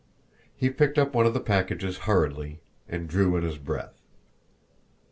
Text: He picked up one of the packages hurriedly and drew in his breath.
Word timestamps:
He 0.55 0.71
picked 0.71 0.97
up 0.97 1.13
one 1.13 1.27
of 1.27 1.35
the 1.35 1.39
packages 1.39 1.99
hurriedly 2.09 2.59
and 2.89 3.07
drew 3.07 3.35
in 3.37 3.43
his 3.43 3.59
breath. 3.59 4.01